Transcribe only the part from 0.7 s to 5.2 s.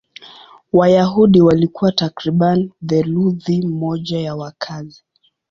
Wayahudi walikuwa takriban theluthi moja ya wakazi.